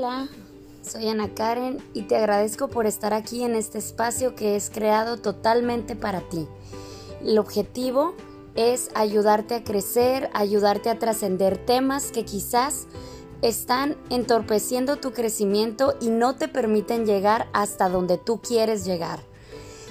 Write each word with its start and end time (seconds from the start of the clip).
Hola, 0.00 0.28
soy 0.80 1.08
Ana 1.08 1.34
Karen 1.34 1.82
y 1.92 2.02
te 2.02 2.14
agradezco 2.14 2.68
por 2.68 2.86
estar 2.86 3.12
aquí 3.12 3.42
en 3.42 3.56
este 3.56 3.78
espacio 3.78 4.36
que 4.36 4.54
es 4.54 4.70
creado 4.70 5.16
totalmente 5.16 5.96
para 5.96 6.20
ti. 6.20 6.46
El 7.20 7.36
objetivo 7.36 8.14
es 8.54 8.90
ayudarte 8.94 9.56
a 9.56 9.64
crecer, 9.64 10.30
ayudarte 10.34 10.88
a 10.88 11.00
trascender 11.00 11.58
temas 11.58 12.12
que 12.12 12.24
quizás 12.24 12.86
están 13.42 13.96
entorpeciendo 14.08 14.98
tu 14.98 15.10
crecimiento 15.10 15.96
y 16.00 16.10
no 16.10 16.36
te 16.36 16.46
permiten 16.46 17.04
llegar 17.04 17.48
hasta 17.52 17.88
donde 17.88 18.18
tú 18.18 18.40
quieres 18.40 18.84
llegar. 18.84 19.18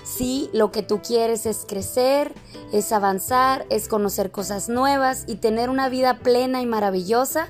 Si 0.05 0.49
lo 0.53 0.71
que 0.71 0.83
tú 0.83 1.01
quieres 1.01 1.45
es 1.45 1.65
crecer, 1.67 2.33
es 2.71 2.93
avanzar, 2.93 3.65
es 3.69 3.89
conocer 3.89 4.31
cosas 4.31 4.69
nuevas 4.69 5.25
y 5.27 5.35
tener 5.35 5.69
una 5.69 5.89
vida 5.89 6.19
plena 6.19 6.61
y 6.61 6.65
maravillosa, 6.65 7.49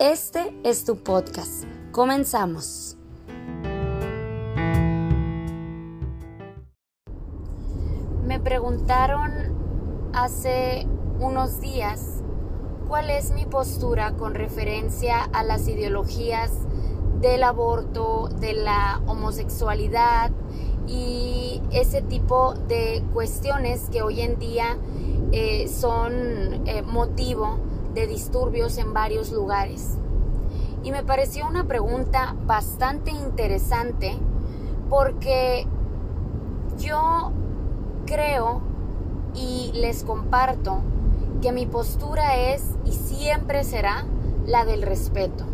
este 0.00 0.52
es 0.64 0.84
tu 0.84 0.96
podcast. 0.96 1.71
Comenzamos. 1.92 2.96
Me 8.24 8.40
preguntaron 8.40 9.30
hace 10.14 10.86
unos 11.20 11.60
días 11.60 12.22
cuál 12.88 13.10
es 13.10 13.32
mi 13.32 13.44
postura 13.44 14.12
con 14.12 14.34
referencia 14.34 15.22
a 15.34 15.42
las 15.42 15.68
ideologías 15.68 16.52
del 17.20 17.42
aborto, 17.42 18.30
de 18.40 18.54
la 18.54 19.02
homosexualidad 19.06 20.30
y 20.86 21.60
ese 21.72 22.00
tipo 22.00 22.54
de 22.54 23.04
cuestiones 23.12 23.90
que 23.90 24.00
hoy 24.00 24.22
en 24.22 24.38
día 24.38 24.78
eh, 25.30 25.68
son 25.68 26.66
eh, 26.66 26.80
motivo 26.86 27.58
de 27.92 28.06
disturbios 28.06 28.78
en 28.78 28.94
varios 28.94 29.30
lugares. 29.30 29.98
Y 30.84 30.90
me 30.90 31.04
pareció 31.04 31.46
una 31.46 31.64
pregunta 31.64 32.34
bastante 32.44 33.10
interesante 33.12 34.18
porque 34.90 35.66
yo 36.78 37.32
creo 38.06 38.60
y 39.34 39.70
les 39.74 40.02
comparto 40.02 40.80
que 41.40 41.52
mi 41.52 41.66
postura 41.66 42.36
es 42.36 42.64
y 42.84 42.92
siempre 42.92 43.64
será 43.64 44.04
la 44.46 44.64
del 44.64 44.82
respeto. 44.82 45.44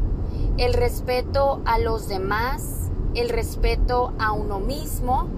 El 0.56 0.74
respeto 0.74 1.60
a 1.66 1.78
los 1.78 2.08
demás, 2.08 2.90
el 3.14 3.28
respeto 3.28 4.12
a 4.18 4.32
uno 4.32 4.60
mismo 4.60 5.28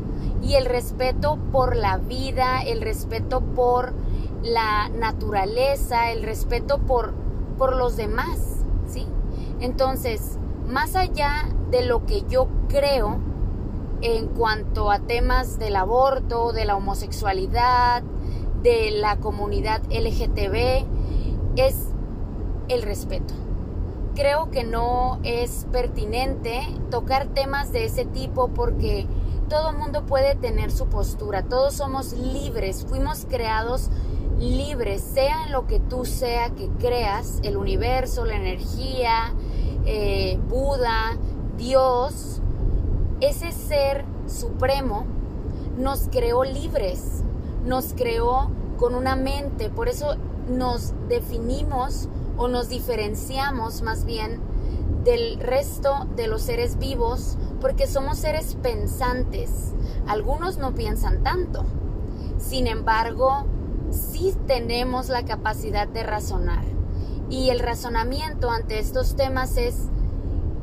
y 0.42 0.54
el 0.54 0.66
respeto 0.66 1.38
por 1.52 1.76
la 1.76 1.98
vida, 1.98 2.62
el 2.62 2.80
respeto 2.80 3.40
por 3.40 3.92
la 4.42 4.88
naturaleza, 4.88 6.10
el 6.12 6.22
respeto 6.22 6.78
por, 6.78 7.12
por 7.58 7.76
los 7.76 7.96
demás, 7.96 8.64
¿sí? 8.86 9.06
Entonces, 9.60 10.38
más 10.66 10.96
allá 10.96 11.48
de 11.70 11.84
lo 11.84 12.06
que 12.06 12.22
yo 12.28 12.48
creo 12.68 13.18
en 14.02 14.28
cuanto 14.28 14.90
a 14.90 15.00
temas 15.00 15.58
del 15.58 15.76
aborto, 15.76 16.52
de 16.52 16.64
la 16.64 16.76
homosexualidad, 16.76 18.02
de 18.62 18.90
la 18.90 19.16
comunidad 19.16 19.82
LGTB, 19.90 20.86
es 21.56 21.88
el 22.68 22.82
respeto. 22.82 23.34
Creo 24.14 24.50
que 24.50 24.64
no 24.64 25.18
es 25.22 25.66
pertinente 25.70 26.62
tocar 26.90 27.28
temas 27.28 27.72
de 27.72 27.84
ese 27.84 28.04
tipo 28.04 28.48
porque 28.48 29.06
todo 29.48 29.72
mundo 29.72 30.06
puede 30.06 30.34
tener 30.36 30.70
su 30.70 30.86
postura, 30.86 31.42
todos 31.42 31.74
somos 31.74 32.12
libres, 32.12 32.86
fuimos 32.88 33.26
creados 33.28 33.90
libres, 34.38 35.02
sea 35.02 35.48
lo 35.48 35.66
que 35.66 35.80
tú 35.80 36.04
sea 36.04 36.50
que 36.50 36.68
creas, 36.78 37.40
el 37.42 37.56
universo, 37.56 38.24
la 38.24 38.36
energía, 38.36 39.34
eh, 39.86 40.38
Buda, 40.48 41.16
Dios, 41.56 42.40
ese 43.20 43.52
ser 43.52 44.04
supremo 44.26 45.04
nos 45.78 46.08
creó 46.10 46.44
libres, 46.44 47.22
nos 47.64 47.92
creó 47.94 48.50
con 48.78 48.94
una 48.94 49.16
mente, 49.16 49.68
por 49.70 49.88
eso 49.88 50.16
nos 50.48 50.92
definimos 51.08 52.08
o 52.36 52.48
nos 52.48 52.68
diferenciamos 52.68 53.82
más 53.82 54.04
bien 54.04 54.40
del 55.04 55.38
resto 55.40 56.06
de 56.16 56.26
los 56.26 56.42
seres 56.42 56.78
vivos 56.78 57.36
porque 57.60 57.86
somos 57.86 58.18
seres 58.18 58.56
pensantes. 58.62 59.72
Algunos 60.06 60.58
no 60.58 60.74
piensan 60.74 61.22
tanto. 61.22 61.64
Sin 62.38 62.66
embargo, 62.66 63.44
sí 63.90 64.34
tenemos 64.46 65.08
la 65.08 65.24
capacidad 65.24 65.86
de 65.86 66.02
razonar. 66.02 66.64
Y 67.30 67.50
el 67.50 67.60
razonamiento 67.60 68.50
ante 68.50 68.80
estos 68.80 69.14
temas 69.14 69.56
es 69.56 69.76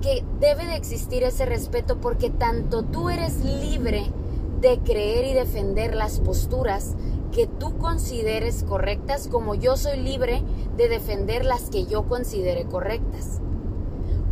que 0.01 0.23
debe 0.39 0.65
de 0.65 0.75
existir 0.75 1.23
ese 1.23 1.45
respeto 1.45 1.97
porque 1.99 2.29
tanto 2.29 2.83
tú 2.83 3.09
eres 3.09 3.43
libre 3.43 4.11
de 4.59 4.79
creer 4.79 5.25
y 5.25 5.33
defender 5.33 5.95
las 5.95 6.19
posturas 6.19 6.95
que 7.31 7.47
tú 7.47 7.77
consideres 7.77 8.63
correctas 8.63 9.27
como 9.27 9.55
yo 9.55 9.77
soy 9.77 9.97
libre 9.97 10.43
de 10.75 10.89
defender 10.89 11.45
las 11.45 11.69
que 11.69 11.85
yo 11.85 12.07
considere 12.07 12.65
correctas. 12.65 13.39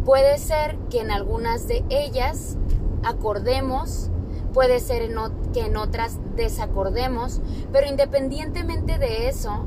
Puede 0.04 0.38
ser 0.38 0.78
que 0.90 1.00
en 1.00 1.12
algunas 1.12 1.68
de 1.68 1.84
ellas 1.90 2.58
acordemos, 3.04 4.10
puede 4.54 4.80
ser 4.80 5.10
que 5.54 5.62
en 5.62 5.78
otras 5.78 6.20
desacordemos, 6.36 7.42
pero 7.72 7.88
independientemente 7.88 8.98
de 8.98 9.30
eso, 9.30 9.66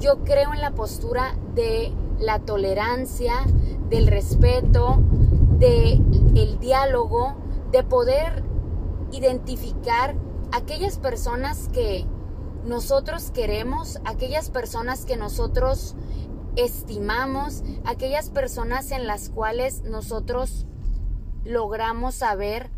yo 0.00 0.24
creo 0.24 0.52
en 0.52 0.60
la 0.60 0.72
postura 0.72 1.34
de 1.54 1.92
la 2.18 2.40
tolerancia, 2.40 3.34
del 3.88 4.06
respeto, 4.06 4.98
del 5.58 6.04
el 6.36 6.58
diálogo, 6.58 7.36
de 7.72 7.82
poder 7.82 8.44
identificar 9.12 10.14
aquellas 10.52 10.98
personas 10.98 11.68
que 11.72 12.06
nosotros 12.64 13.30
queremos, 13.30 13.98
aquellas 14.04 14.50
personas 14.50 15.04
que 15.04 15.16
nosotros 15.16 15.94
estimamos, 16.56 17.62
aquellas 17.84 18.30
personas 18.30 18.90
en 18.90 19.06
las 19.06 19.30
cuales 19.30 19.82
nosotros 19.82 20.66
logramos 21.44 22.16
saber 22.16 22.70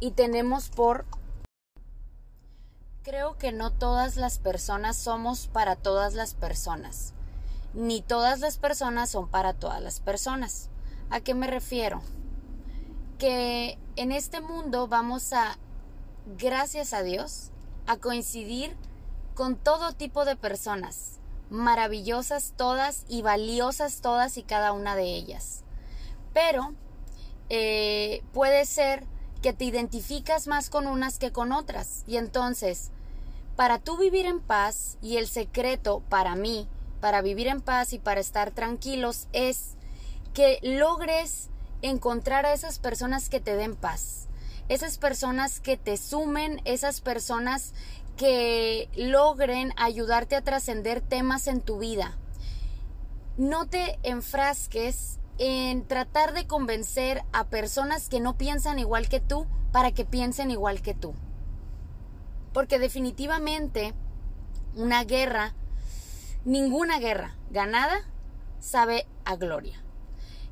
y 0.00 0.10
tenemos 0.10 0.68
por... 0.68 1.06
Creo 3.04 3.36
que 3.36 3.52
no 3.52 3.70
todas 3.70 4.16
las 4.16 4.38
personas 4.38 4.96
somos 4.96 5.46
para 5.48 5.76
todas 5.76 6.14
las 6.14 6.32
personas, 6.32 7.12
ni 7.74 8.00
todas 8.00 8.40
las 8.40 8.56
personas 8.56 9.10
son 9.10 9.28
para 9.28 9.52
todas 9.52 9.82
las 9.82 10.00
personas. 10.00 10.70
¿A 11.10 11.20
qué 11.20 11.34
me 11.34 11.46
refiero? 11.46 12.00
Que 13.18 13.78
en 13.96 14.10
este 14.10 14.40
mundo 14.40 14.88
vamos 14.88 15.34
a, 15.34 15.58
gracias 16.38 16.94
a 16.94 17.02
Dios, 17.02 17.50
a 17.86 17.98
coincidir 17.98 18.74
con 19.34 19.56
todo 19.56 19.92
tipo 19.92 20.24
de 20.24 20.36
personas, 20.36 21.18
maravillosas 21.50 22.54
todas 22.56 23.04
y 23.06 23.20
valiosas 23.20 24.00
todas 24.00 24.38
y 24.38 24.44
cada 24.44 24.72
una 24.72 24.96
de 24.96 25.14
ellas. 25.14 25.62
Pero 26.32 26.72
eh, 27.50 28.22
puede 28.32 28.64
ser 28.64 29.04
que 29.44 29.52
te 29.52 29.66
identificas 29.66 30.46
más 30.46 30.70
con 30.70 30.86
unas 30.86 31.18
que 31.18 31.30
con 31.30 31.52
otras. 31.52 32.02
Y 32.06 32.16
entonces, 32.16 32.88
para 33.56 33.78
tú 33.78 33.98
vivir 33.98 34.24
en 34.24 34.40
paz, 34.40 34.96
y 35.02 35.18
el 35.18 35.26
secreto 35.26 36.02
para 36.08 36.34
mí, 36.34 36.66
para 37.02 37.20
vivir 37.20 37.48
en 37.48 37.60
paz 37.60 37.92
y 37.92 37.98
para 37.98 38.20
estar 38.20 38.52
tranquilos, 38.52 39.28
es 39.34 39.74
que 40.32 40.60
logres 40.62 41.50
encontrar 41.82 42.46
a 42.46 42.54
esas 42.54 42.78
personas 42.78 43.28
que 43.28 43.38
te 43.38 43.54
den 43.54 43.76
paz, 43.76 44.28
esas 44.70 44.96
personas 44.96 45.60
que 45.60 45.76
te 45.76 45.98
sumen, 45.98 46.62
esas 46.64 47.02
personas 47.02 47.74
que 48.16 48.88
logren 48.96 49.74
ayudarte 49.76 50.36
a 50.36 50.42
trascender 50.42 51.02
temas 51.02 51.48
en 51.48 51.60
tu 51.60 51.80
vida. 51.80 52.16
No 53.36 53.66
te 53.66 53.98
enfrasques 54.04 55.18
en 55.38 55.86
tratar 55.86 56.32
de 56.32 56.46
convencer 56.46 57.22
a 57.32 57.48
personas 57.48 58.08
que 58.08 58.20
no 58.20 58.36
piensan 58.36 58.78
igual 58.78 59.08
que 59.08 59.20
tú 59.20 59.46
para 59.72 59.92
que 59.92 60.04
piensen 60.04 60.50
igual 60.50 60.82
que 60.82 60.94
tú. 60.94 61.14
Porque 62.52 62.78
definitivamente 62.78 63.94
una 64.76 65.04
guerra, 65.04 65.54
ninguna 66.44 66.98
guerra 66.98 67.36
ganada 67.50 68.08
sabe 68.60 69.06
a 69.24 69.36
gloria. 69.36 69.82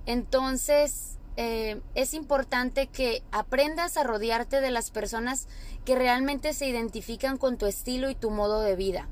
Entonces, 0.07 1.19
eh, 1.37 1.81
es 1.95 2.13
importante 2.15 2.89
que 2.89 3.23
aprendas 3.31 3.97
a 3.97 4.03
rodearte 4.03 4.61
de 4.61 4.71
las 4.71 4.91
personas 4.91 5.49
que 5.85 5.95
realmente 5.95 6.53
se 6.53 6.67
identifican 6.69 7.39
con 7.39 7.57
tu 7.57 7.67
estilo 7.67 8.11
y 8.11 8.15
tu 8.15 8.31
modo 8.31 8.61
de 8.61 8.77
vida, 8.77 9.09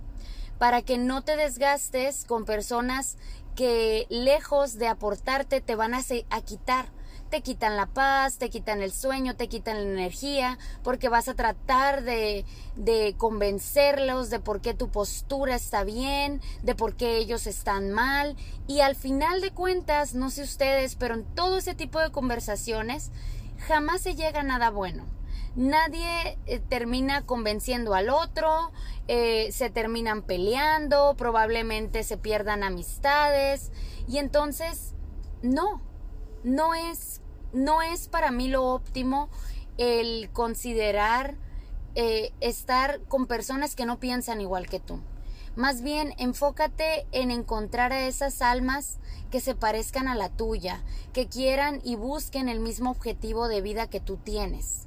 para 0.58 0.82
que 0.82 0.99
no 0.99 1.23
te 1.23 1.37
desgastes 1.37 2.25
con 2.25 2.44
personas 2.44 3.16
que 3.55 4.06
lejos 4.08 4.79
de 4.79 4.88
aportarte 4.88 5.61
te 5.61 5.75
van 5.75 5.94
a, 5.94 6.00
a 6.31 6.41
quitar, 6.41 6.87
te 7.31 7.43
quitan 7.43 7.76
la 7.76 7.87
paz, 7.87 8.38
te 8.38 8.50
quitan 8.50 8.82
el 8.82 8.93
sueño, 8.93 9.37
te 9.37 9.49
quitan 9.49 9.76
la 9.76 10.00
energía, 10.00 10.58
porque 10.82 11.08
vas 11.08 11.29
a 11.29 11.35
tratar 11.35 12.02
de, 12.02 12.44
de 12.76 13.14
convencerlos 13.17 14.31
de 14.31 14.41
por 14.41 14.61
qué 14.61 14.75
tu 14.75 14.88
postura 14.91 15.55
está 15.55 15.85
bien, 15.85 16.41
de 16.62 16.75
por 16.75 16.97
qué 16.97 17.19
ellos 17.19 17.47
están 17.47 17.93
mal. 17.93 18.37
Y 18.67 18.81
al 18.81 18.97
final 18.97 19.41
de 19.41 19.52
cuentas, 19.52 20.14
no 20.14 20.31
sé 20.31 20.43
ustedes, 20.43 20.97
pero 20.97 21.14
en 21.14 21.25
todo 21.35 21.58
ese 21.58 21.75
tipo 21.75 22.00
de 22.00 22.11
conversaciones 22.11 23.11
jamás 23.69 24.00
se 24.00 24.17
llega 24.17 24.41
a 24.41 24.44
nada 24.44 24.70
bueno 24.70 25.19
nadie 25.56 26.38
eh, 26.47 26.61
termina 26.69 27.26
convenciendo 27.26 27.94
al 27.94 28.11
otro, 28.11 28.73
eh, 29.08 29.50
se 29.52 29.70
terminan 29.70 30.23
peleando, 30.23 31.14
probablemente 31.17 32.02
se 32.05 32.17
pierdan 32.17 32.62
amistades 32.62 33.73
y 34.08 34.19
entonces 34.19 34.94
no, 35.43 35.82
no 36.44 36.75
es, 36.75 37.20
no 37.52 37.82
es 37.82 38.08
para 38.08 38.31
mí 38.31 38.49
lo 38.49 38.64
óptimo 38.67 39.29
el 39.79 40.31
considerar 40.32 41.37
eh, 41.94 42.32
estar 42.41 43.00
con 43.08 43.26
personas 43.26 43.75
que 43.75 43.87
no 43.87 43.99
piensan 43.99 44.41
igual 44.41 44.69
que 44.69 44.79
tú. 44.79 45.00
Más 45.56 45.82
bien, 45.82 46.14
enfócate 46.19 47.06
en 47.11 47.32
encontrar 47.32 47.93
a 47.93 48.06
esas 48.06 48.41
almas 48.41 49.00
que 49.31 49.41
se 49.41 49.56
parezcan 49.56 50.06
a 50.06 50.14
la 50.14 50.29
tuya, 50.29 50.85
que 51.12 51.26
quieran 51.26 51.81
y 51.82 51.97
busquen 51.97 52.49
el 52.49 52.61
mismo 52.61 52.91
objetivo 52.91 53.49
de 53.49 53.61
vida 53.61 53.88
que 53.88 53.99
tú 53.99 54.17
tienes. 54.17 54.87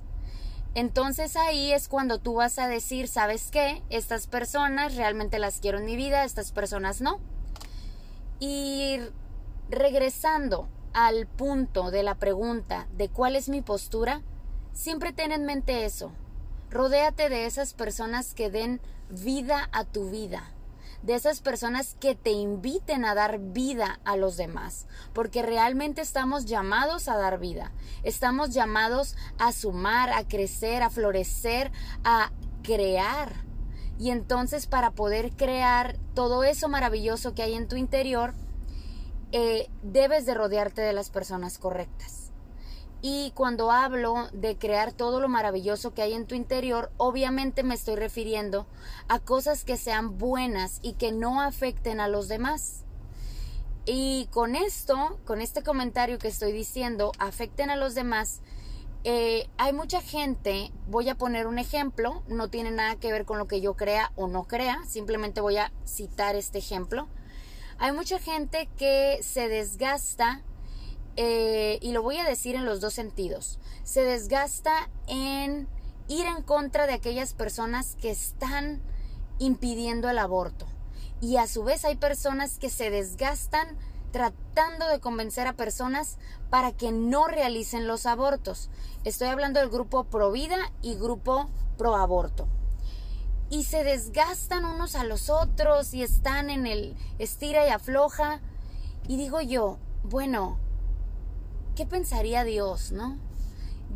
Entonces 0.75 1.35
ahí 1.35 1.71
es 1.71 1.87
cuando 1.87 2.17
tú 2.17 2.35
vas 2.35 2.57
a 2.57 2.67
decir, 2.67 3.07
¿sabes 3.07 3.51
qué? 3.51 3.83
Estas 3.89 4.27
personas 4.27 4.95
realmente 4.95 5.37
las 5.37 5.59
quiero 5.59 5.77
en 5.77 5.85
mi 5.85 5.95
vida, 5.95 6.23
estas 6.23 6.51
personas 6.51 6.99
no. 6.99 7.19
Y 8.39 8.99
regresando 9.69 10.67
al 10.93 11.27
punto 11.27 11.91
de 11.91 12.03
la 12.03 12.15
pregunta 12.15 12.87
de 12.97 13.09
cuál 13.09 13.35
es 13.35 13.49
mi 13.49 13.61
postura, 13.61 14.21
siempre 14.73 15.13
ten 15.13 15.31
en 15.31 15.45
mente 15.45 15.85
eso. 15.85 16.11
Rodéate 16.71 17.29
de 17.29 17.45
esas 17.45 17.73
personas 17.73 18.33
que 18.33 18.49
den 18.49 18.81
vida 19.09 19.69
a 19.71 19.85
tu 19.85 20.09
vida 20.09 20.53
de 21.03 21.15
esas 21.15 21.41
personas 21.41 21.95
que 21.99 22.15
te 22.15 22.31
inviten 22.31 23.05
a 23.05 23.13
dar 23.13 23.39
vida 23.39 23.99
a 24.05 24.15
los 24.15 24.37
demás, 24.37 24.87
porque 25.13 25.43
realmente 25.43 26.01
estamos 26.01 26.45
llamados 26.45 27.07
a 27.07 27.17
dar 27.17 27.39
vida, 27.39 27.71
estamos 28.03 28.51
llamados 28.51 29.15
a 29.37 29.51
sumar, 29.51 30.11
a 30.11 30.27
crecer, 30.27 30.81
a 30.81 30.89
florecer, 30.89 31.71
a 32.03 32.31
crear. 32.63 33.33
Y 33.99 34.09
entonces 34.09 34.65
para 34.65 34.91
poder 34.91 35.31
crear 35.35 35.97
todo 36.15 36.43
eso 36.43 36.69
maravilloso 36.69 37.35
que 37.35 37.43
hay 37.43 37.53
en 37.53 37.67
tu 37.67 37.75
interior, 37.75 38.33
eh, 39.33 39.69
debes 39.81 40.25
de 40.25 40.33
rodearte 40.33 40.81
de 40.81 40.93
las 40.93 41.09
personas 41.09 41.57
correctas. 41.57 42.22
Y 43.05 43.31
cuando 43.35 43.69
hablo 43.69 44.29
de 44.31 44.57
crear 44.57 44.93
todo 44.93 45.19
lo 45.19 45.27
maravilloso 45.27 45.93
que 45.93 46.01
hay 46.01 46.13
en 46.13 46.25
tu 46.25 46.35
interior, 46.35 46.89
obviamente 46.95 47.61
me 47.61 47.75
estoy 47.75 47.97
refiriendo 47.97 48.65
a 49.09 49.19
cosas 49.19 49.65
que 49.65 49.75
sean 49.75 50.17
buenas 50.17 50.79
y 50.81 50.93
que 50.93 51.11
no 51.11 51.41
afecten 51.41 51.99
a 51.99 52.07
los 52.07 52.29
demás. 52.29 52.85
Y 53.85 54.29
con 54.31 54.55
esto, 54.55 55.19
con 55.25 55.41
este 55.41 55.63
comentario 55.63 56.17
que 56.17 56.29
estoy 56.29 56.53
diciendo, 56.53 57.11
afecten 57.19 57.69
a 57.69 57.75
los 57.75 57.93
demás, 57.93 58.39
eh, 59.03 59.49
hay 59.57 59.73
mucha 59.73 59.99
gente, 59.99 60.71
voy 60.87 61.09
a 61.09 61.15
poner 61.15 61.45
un 61.45 61.59
ejemplo, 61.59 62.23
no 62.29 62.49
tiene 62.49 62.71
nada 62.71 62.95
que 62.95 63.11
ver 63.11 63.25
con 63.25 63.37
lo 63.37 63.49
que 63.49 63.59
yo 63.59 63.73
crea 63.73 64.13
o 64.15 64.29
no 64.29 64.45
crea, 64.45 64.81
simplemente 64.87 65.41
voy 65.41 65.57
a 65.57 65.73
citar 65.85 66.37
este 66.37 66.59
ejemplo. 66.59 67.09
Hay 67.79 67.91
mucha 67.91 68.17
gente 68.17 68.69
que 68.77 69.19
se 69.21 69.49
desgasta 69.49 70.41
eh, 71.15 71.79
y 71.81 71.91
lo 71.91 72.01
voy 72.01 72.17
a 72.17 72.23
decir 72.23 72.55
en 72.55 72.65
los 72.65 72.81
dos 72.81 72.93
sentidos, 72.93 73.59
se 73.83 74.03
desgasta 74.03 74.89
en 75.07 75.67
ir 76.07 76.25
en 76.25 76.43
contra 76.43 76.87
de 76.87 76.93
aquellas 76.93 77.33
personas 77.33 77.95
que 78.01 78.11
están 78.11 78.81
impidiendo 79.39 80.09
el 80.09 80.17
aborto. 80.17 80.65
Y 81.21 81.37
a 81.37 81.47
su 81.47 81.63
vez 81.63 81.85
hay 81.85 81.95
personas 81.95 82.59
que 82.59 82.69
se 82.69 82.89
desgastan 82.89 83.77
tratando 84.11 84.87
de 84.87 84.99
convencer 84.99 85.47
a 85.47 85.53
personas 85.53 86.17
para 86.49 86.71
que 86.71 86.91
no 86.91 87.27
realicen 87.27 87.87
los 87.87 88.05
abortos. 88.05 88.69
Estoy 89.03 89.27
hablando 89.27 89.59
del 89.59 89.69
grupo 89.69 90.03
pro 90.03 90.31
vida 90.31 90.57
y 90.81 90.95
grupo 90.95 91.49
pro 91.77 91.95
aborto. 91.95 92.47
Y 93.49 93.63
se 93.63 93.83
desgastan 93.83 94.65
unos 94.65 94.95
a 94.95 95.03
los 95.03 95.29
otros 95.29 95.93
y 95.93 96.03
están 96.03 96.49
en 96.49 96.67
el 96.67 96.95
estira 97.19 97.65
y 97.67 97.69
afloja. 97.69 98.41
Y 99.07 99.17
digo 99.17 99.41
yo, 99.41 99.79
bueno, 100.03 100.59
¿qué 101.75 101.85
pensaría 101.85 102.43
Dios, 102.43 102.91
no? 102.91 103.17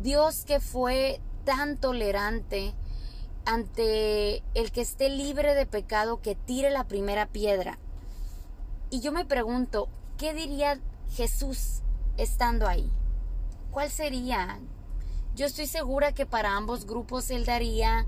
Dios 0.02 0.44
que 0.44 0.60
fue 0.60 1.20
tan 1.44 1.76
tolerante 1.76 2.74
ante 3.44 4.42
el 4.54 4.70
que 4.72 4.80
esté 4.80 5.08
libre 5.08 5.54
de 5.54 5.66
pecado 5.66 6.20
que 6.20 6.34
tire 6.34 6.70
la 6.70 6.84
primera 6.84 7.26
piedra. 7.26 7.78
Y 8.90 9.00
yo 9.00 9.12
me 9.12 9.24
pregunto, 9.24 9.88
¿qué 10.18 10.34
diría 10.34 10.80
Jesús 11.14 11.80
estando 12.16 12.66
ahí? 12.66 12.90
¿Cuál 13.70 13.90
sería? 13.90 14.60
Yo 15.34 15.46
estoy 15.46 15.66
segura 15.66 16.12
que 16.12 16.26
para 16.26 16.56
ambos 16.56 16.86
grupos 16.86 17.30
él 17.30 17.44
daría 17.44 18.06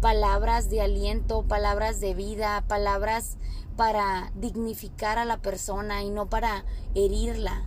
palabras 0.00 0.68
de 0.70 0.82
aliento, 0.82 1.44
palabras 1.44 2.00
de 2.00 2.14
vida, 2.14 2.62
palabras 2.68 3.36
para 3.76 4.32
dignificar 4.34 5.18
a 5.18 5.24
la 5.24 5.38
persona 5.38 6.02
y 6.02 6.10
no 6.10 6.26
para 6.28 6.64
herirla. 6.94 7.64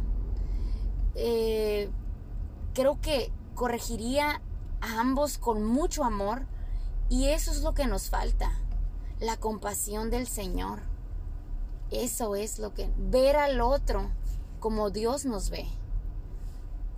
Eh, 1.19 1.90
creo 2.75 3.02
que 3.02 3.31
corregiría 3.56 4.40
a 4.81 5.00
ambos 5.00 5.40
con 5.40 5.64
mucho 5.64 6.04
amor 6.04 6.46
y 7.10 7.30
eso 7.30 7.50
es 7.50 7.64
lo 7.64 7.74
que 7.74 7.88
nos 7.88 8.12
falta, 8.12 8.52
la 9.19 9.36
compasión 9.38 10.12
del 10.12 10.28
Señor. 10.28 10.80
Eso 11.90 12.36
es 12.36 12.60
lo 12.60 12.75
que, 12.75 12.92
ver 12.98 13.36
al 13.36 13.62
otro 13.62 14.12
como 14.60 14.92
Dios 14.92 15.25
nos 15.25 15.50
ve, 15.50 15.66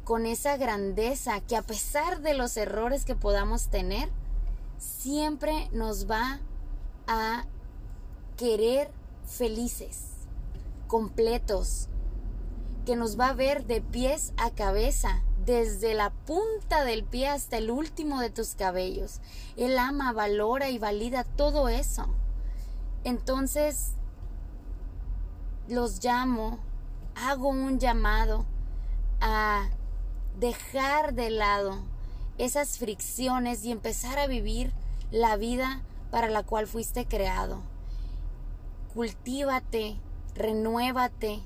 con 0.04 0.26
esa 0.26 0.58
grandeza 0.58 1.40
que 1.40 1.56
a 1.56 1.62
pesar 1.62 2.22
de 2.22 2.34
los 2.34 2.58
errores 2.58 3.06
que 3.06 3.16
podamos 3.16 3.70
tener, 3.70 4.10
siempre 4.78 5.70
nos 5.72 6.10
va 6.10 6.42
a 7.08 7.46
querer 8.36 8.92
felices, 9.26 10.28
completos, 10.88 11.88
que 12.90 12.96
nos 12.96 13.20
va 13.20 13.30
a 13.30 13.34
ver 13.34 13.68
de 13.68 13.82
pies 13.82 14.34
a 14.38 14.50
cabeza, 14.50 15.22
desde 15.46 15.94
la 15.94 16.10
punta 16.10 16.84
del 16.84 17.04
pie 17.04 17.28
hasta 17.28 17.60
el 17.60 17.70
último 17.70 18.20
de 18.20 18.32
tus 18.32 18.56
cabellos. 18.56 19.22
Él 19.58 19.78
ama, 19.78 20.12
valora 20.12 20.72
y 20.72 20.80
valida 20.80 21.24
todo 21.24 21.70
eso. 21.70 22.08
Entonces, 23.04 23.92
los 25.68 26.04
llamo, 26.04 26.58
hago 27.14 27.50
un 27.50 27.78
llamado 27.78 28.48
a 29.22 29.70
dejar 30.40 31.14
de 31.14 31.30
lado 31.30 31.84
esas 32.40 32.80
fricciones 32.80 33.64
y 33.66 33.72
empezar 33.72 34.18
a 34.18 34.26
vivir 34.26 34.74
la 35.12 35.38
vida 35.38 35.84
para 36.10 36.28
la 36.28 36.42
cual 36.42 36.66
fuiste 36.66 37.06
creado. 37.06 37.62
Cultívate, 38.96 39.96
renuévate, 40.34 41.44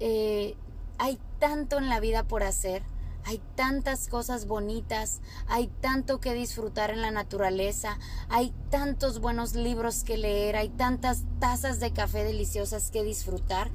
eh, 0.00 0.56
hay 0.98 1.18
tanto 1.38 1.78
en 1.78 1.88
la 1.88 2.00
vida 2.00 2.24
por 2.24 2.42
hacer, 2.42 2.82
hay 3.24 3.40
tantas 3.54 4.08
cosas 4.08 4.46
bonitas, 4.46 5.20
hay 5.46 5.68
tanto 5.80 6.20
que 6.20 6.34
disfrutar 6.34 6.90
en 6.90 7.00
la 7.00 7.10
naturaleza, 7.10 7.98
hay 8.28 8.52
tantos 8.70 9.20
buenos 9.20 9.54
libros 9.54 10.04
que 10.04 10.18
leer, 10.18 10.56
hay 10.56 10.68
tantas 10.68 11.24
tazas 11.40 11.80
de 11.80 11.92
café 11.92 12.22
deliciosas 12.24 12.90
que 12.90 13.02
disfrutar, 13.02 13.70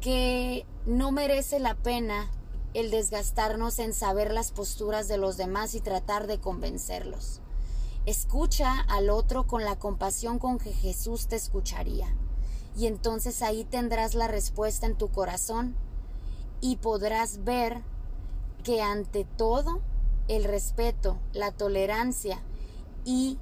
que 0.00 0.66
no 0.84 1.12
merece 1.12 1.60
la 1.60 1.74
pena 1.74 2.30
el 2.74 2.90
desgastarnos 2.90 3.78
en 3.78 3.94
saber 3.94 4.32
las 4.32 4.50
posturas 4.50 5.08
de 5.08 5.16
los 5.16 5.36
demás 5.36 5.74
y 5.74 5.80
tratar 5.80 6.26
de 6.26 6.40
convencerlos. 6.40 7.40
Escucha 8.04 8.80
al 8.80 9.08
otro 9.08 9.46
con 9.46 9.64
la 9.64 9.78
compasión 9.78 10.38
con 10.38 10.58
que 10.58 10.72
Jesús 10.72 11.26
te 11.28 11.36
escucharía 11.36 12.14
y 12.76 12.86
entonces 12.86 13.42
ahí 13.42 13.64
tendrás 13.64 14.14
la 14.14 14.28
respuesta 14.28 14.86
en 14.86 14.96
tu 14.96 15.08
corazón 15.10 15.76
y 16.60 16.76
podrás 16.76 17.44
ver 17.44 17.82
que 18.62 18.82
ante 18.82 19.24
todo 19.24 19.80
el 20.28 20.44
respeto, 20.44 21.18
la 21.32 21.52
tolerancia 21.52 22.40
y 23.04 23.38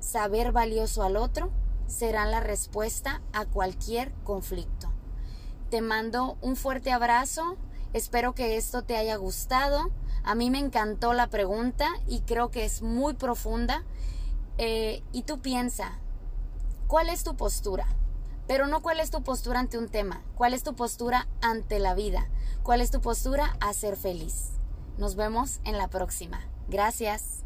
saber 0.00 0.52
valioso 0.52 1.02
al 1.02 1.16
otro 1.16 1.50
serán 1.86 2.30
la 2.30 2.40
respuesta 2.40 3.22
a 3.32 3.46
cualquier 3.46 4.12
conflicto. 4.24 4.92
Te 5.70 5.80
mando 5.80 6.36
un 6.42 6.56
fuerte 6.56 6.92
abrazo, 6.92 7.56
espero 7.92 8.34
que 8.34 8.56
esto 8.56 8.82
te 8.82 8.96
haya 8.96 9.16
gustado. 9.16 9.90
A 10.22 10.34
mí 10.34 10.50
me 10.50 10.58
encantó 10.58 11.14
la 11.14 11.28
pregunta 11.28 11.88
y 12.06 12.20
creo 12.20 12.50
que 12.50 12.64
es 12.64 12.82
muy 12.82 13.14
profunda. 13.14 13.84
Eh, 14.56 15.02
y 15.12 15.22
tú 15.22 15.40
piensa, 15.40 15.98
¿cuál 16.86 17.08
es 17.08 17.24
tu 17.24 17.36
postura? 17.36 17.86
Pero 18.46 18.66
no 18.66 18.82
cuál 18.82 19.00
es 19.00 19.10
tu 19.10 19.22
postura 19.22 19.60
ante 19.60 19.78
un 19.78 19.88
tema, 19.88 20.22
cuál 20.34 20.54
es 20.54 20.62
tu 20.62 20.74
postura 20.74 21.28
ante 21.40 21.78
la 21.78 21.94
vida, 21.94 22.28
cuál 22.62 22.80
es 22.80 22.90
tu 22.90 23.00
postura 23.00 23.56
a 23.60 23.72
ser 23.72 23.96
feliz. 23.96 24.50
Nos 24.98 25.16
vemos 25.16 25.60
en 25.64 25.78
la 25.78 25.88
próxima. 25.88 26.40
Gracias. 26.68 27.43